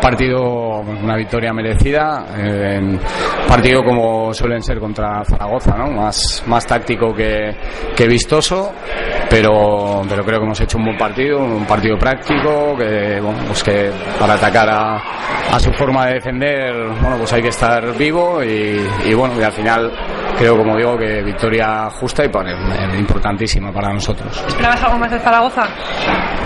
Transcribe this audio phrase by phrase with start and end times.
[0.00, 2.98] partido, una victoria merecida, eh,
[3.46, 5.90] partido como suelen ser contra Zaragoza, ¿no?
[5.90, 7.54] más, más táctico que,
[7.94, 8.72] que vistoso,
[9.28, 13.62] pero, pero creo que hemos hecho un buen partido, un partido práctico, que, bueno, pues
[13.62, 14.96] que para atacar a,
[15.52, 19.42] a su forma de defender, bueno, pues hay que estar vivo y, y bueno, y
[19.42, 19.92] al final
[20.38, 22.50] creo, como digo, que victoria justa y para,
[22.98, 24.42] importantísima para nosotros.
[24.46, 25.68] ¿Esperabas algo más de Zaragoza?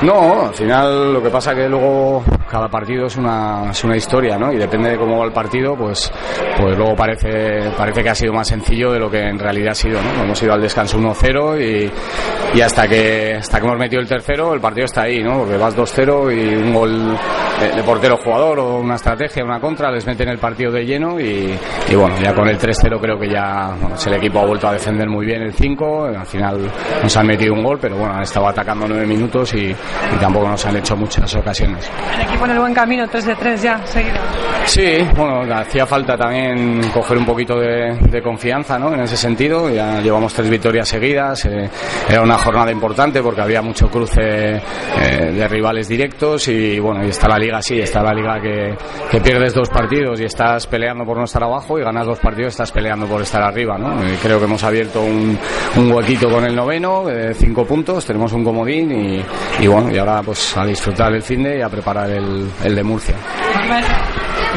[0.02, 2.24] No, al final lo que pasa que luego
[2.54, 4.52] cada partido es una, es una historia, ¿no?
[4.52, 6.08] Y depende de cómo va el partido, pues,
[6.56, 9.74] pues luego parece, parece que ha sido más sencillo de lo que en realidad ha
[9.74, 10.22] sido, ¿no?
[10.22, 14.54] Hemos ido al descanso 1-0 y, y hasta que hasta que hemos metido el tercero,
[14.54, 15.38] el partido está ahí, ¿no?
[15.38, 17.18] Porque vas 2-0 y un gol
[17.60, 21.18] de, de, portero jugador o una estrategia, una contra, les meten el partido de lleno
[21.18, 24.68] y, y bueno, ya con el 3-0 creo que ya bueno, el equipo ha vuelto
[24.68, 26.70] a defender muy bien el 5, al final
[27.02, 30.48] nos han metido un gol, pero bueno, han estado atacando 9 minutos y, y tampoco
[30.48, 31.90] nos han hecho muchas ocasiones.
[32.14, 34.18] El equipo en el buen camino, 3 de 3 ya, seguido.
[34.66, 38.94] Sí, bueno, hacía falta también coger un poquito de, de confianza ¿no?
[38.94, 39.68] en ese sentido.
[39.68, 41.44] Ya llevamos tres victorias seguidas.
[41.44, 41.68] Eh,
[42.08, 47.10] era una jornada importante porque había mucho cruce eh, de rivales directos y bueno, y
[47.10, 48.74] está la liga así, está la liga que,
[49.10, 52.54] que, pierdes dos partidos y estás peleando por no estar abajo y ganas dos partidos
[52.54, 53.76] estás peleando por estar arriba.
[53.76, 54.02] ¿no?
[54.02, 55.38] Eh, creo que hemos abierto un,
[55.76, 60.22] un huequito con el noveno, cinco puntos, tenemos un comodín y, y, bueno, y ahora
[60.22, 62.23] pues a disfrutar el fin de y a preparar el,
[62.64, 63.16] el de Murcia.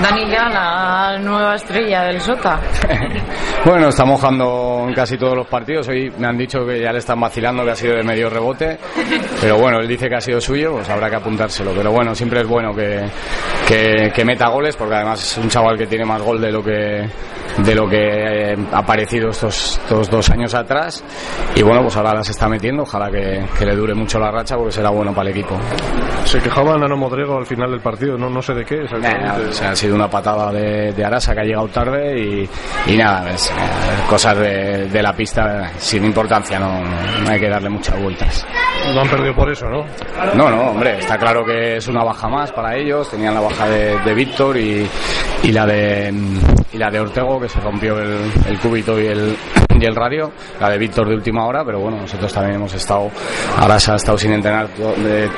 [0.01, 2.59] Dani ya, la nueva estrella del Sota.
[3.65, 5.87] bueno, está mojando en casi todos los partidos.
[5.87, 8.77] Hoy me han dicho que ya le están vacilando, que ha sido de medio rebote.
[9.41, 11.71] Pero bueno, él dice que ha sido suyo, pues habrá que apuntárselo.
[11.75, 13.05] Pero bueno, siempre es bueno que,
[13.67, 16.63] que, que meta goles, porque además es un chaval que tiene más gol de lo
[16.63, 17.09] que,
[17.57, 21.03] de lo que ha aparecido estos, estos dos años atrás.
[21.55, 22.83] Y bueno, pues ahora las está metiendo.
[22.83, 25.57] Ojalá que, que le dure mucho la racha, porque será bueno para el equipo.
[26.25, 28.81] Se quejaba Nano Modrego al final del partido, no, no sé de qué.
[28.83, 29.49] Exactamente.
[29.49, 32.49] o sea, ha sido una patada de, de, Arasa que ha llegado tarde y,
[32.91, 33.53] y nada, es, eh,
[34.09, 38.45] cosas de, de, la pista sin importancia, no, no, hay que darle muchas vueltas.
[38.93, 39.85] No han perdido por eso, ¿no?
[40.33, 43.67] No, no, hombre, está claro que es una baja más para ellos, tenían la baja
[43.69, 44.85] de, de Víctor y,
[45.43, 46.13] y, la de
[46.77, 49.35] y la de Ortego que se rompió el, el cúbito y el,
[49.79, 53.09] y el radio, la de Víctor de última hora, pero bueno, nosotros también hemos estado,
[53.57, 55.29] Arasa ha estado sin entrenar de,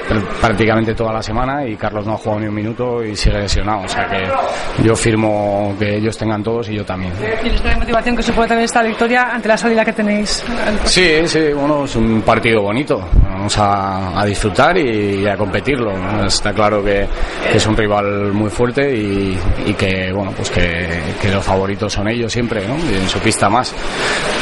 [0.41, 3.83] prácticamente toda la semana y Carlos no ha jugado ni un minuto y sigue lesionado,
[3.83, 7.13] o sea que yo firmo que ellos tengan todos y yo también.
[7.43, 10.43] ¿Y la motivación que supone también esta victoria ante la salida que tenéis?
[10.85, 13.01] Sí, sí, bueno, es un partido bonito.
[13.23, 15.91] Vamos a, a disfrutar y, a competirlo.
[16.25, 17.07] Está claro que,
[17.49, 20.87] que, es un rival muy fuerte y, y que, bueno, pues que,
[21.21, 22.77] que, los favoritos son ellos siempre, ¿no?
[22.77, 23.73] Y en su pista más.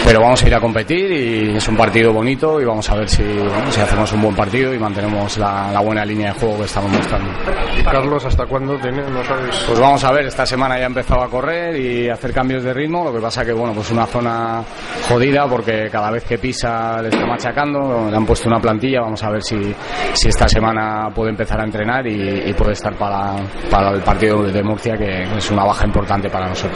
[0.06, 3.10] Pero vamos a ir a competir y es un partido bonito y vamos a ver
[3.10, 6.60] si, bueno, si hacemos un buen partido y mantenemos la, la, buena línea de juego
[6.60, 7.30] que estamos mostrando.
[7.84, 9.02] Carlos, ¿hasta cuándo tiene?
[9.10, 9.64] No sabes.
[9.68, 12.64] Pues vamos a ver, esta semana ya ha empezado a correr y a hacer cambios
[12.64, 14.64] de ritmo, lo que pasa que bueno, pues una zona
[15.08, 19.24] jodida porque cada vez que pisa le está machacando, le han puesto una plantilla, vamos
[19.24, 19.74] a ver si,
[20.14, 23.36] si esta semana puede empezar a entrenar y, y puede estar para,
[23.70, 26.67] para el partido de Murcia, que es una baja importante para nosotros.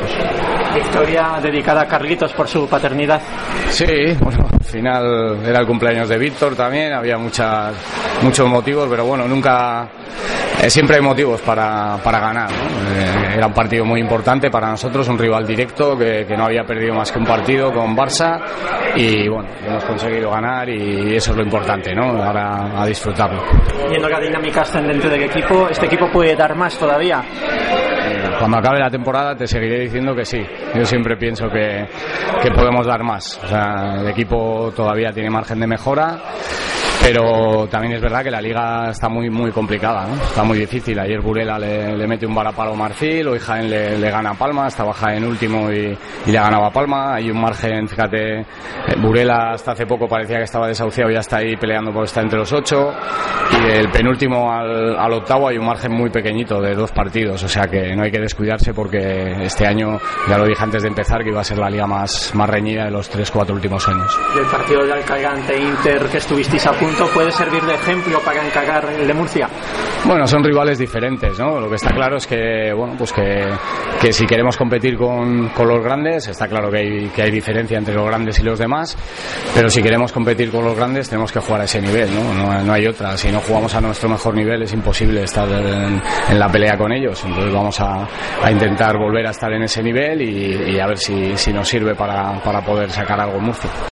[0.74, 3.22] Victoria dedicada a Carlitos por su paternidad.
[3.70, 7.74] Sí, bueno, al final era el cumpleaños de Víctor también, había muchas,
[8.22, 9.90] muchos motivos, pero bueno, nunca
[10.62, 12.50] eh, siempre hay motivos para, para ganar.
[12.52, 13.02] ¿no?
[13.02, 16.64] Eh, era un partido muy importante para nosotros, un rival directo que, que, no había
[16.64, 18.40] perdido más que un partido con Barça
[18.96, 22.22] y bueno, hemos conseguido ganar y eso es lo importante, ¿no?
[22.22, 23.42] Ahora a disfrutarlo.
[23.90, 27.24] Viendo la dinámica ascendente del equipo, ¿este equipo puede dar más todavía?
[28.42, 30.44] Cuando acabe la temporada te seguiré diciendo que sí.
[30.74, 31.88] Yo siempre pienso que,
[32.42, 33.40] que podemos dar más.
[33.44, 36.20] El equipo todavía tiene margen de mejora
[37.02, 40.14] pero también es verdad que la liga está muy muy complicada, ¿no?
[40.16, 41.00] está muy difícil.
[41.00, 44.34] Ayer Burela le, le mete un balapalo a Marfil, hoy Jaén le, le, gana a
[44.34, 47.16] Palma, estaba Jaén último y, y, le ha ganado a Palma.
[47.16, 48.46] Hay un margen, fíjate,
[48.98, 52.24] Burela hasta hace poco parecía que estaba desahuciado y ya está ahí peleando por estar
[52.24, 52.94] entre los ocho.
[53.52, 57.48] Y del penúltimo al, al octavo hay un margen muy pequeñito de dos partidos, o
[57.48, 60.00] sea que no hay que descuidarse porque este año,
[60.30, 62.86] ya lo dije antes de empezar, que iba a ser la liga más, más reñida
[62.86, 64.18] de los tres, cuatro últimos años.
[64.36, 68.20] ¿Y el partido de Alcalá ante Inter que estuvisteis a punto puede servir de ejemplo
[68.20, 69.48] para encagar el de Murcia?
[70.06, 71.60] Bueno, son rivales diferentes, ¿no?
[71.60, 73.48] Lo que está claro es que, bueno, pues que,
[74.02, 77.78] que si queremos competir con, con, los grandes, está claro que hay, que hay diferencia
[77.78, 78.98] entre los grandes y los demás,
[79.54, 82.64] pero si queremos competir con los grandes tenemos que jugar a ese nivel, ¿no?
[82.64, 83.16] No, hay otra.
[83.18, 86.02] Si no jugamos a nuestro mejor nivel es imposible estar en,
[86.38, 87.24] la pelea con ellos.
[87.24, 88.08] Entonces vamos a,
[88.42, 91.68] a, intentar volver a estar en ese nivel y, y a ver si, si nos
[91.68, 93.70] sirve para, para poder sacar algo en Murcia.